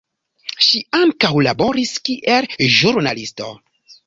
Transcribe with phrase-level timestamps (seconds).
[0.67, 3.53] Ŝi ankaŭ laboris kiel ĵurnalisto.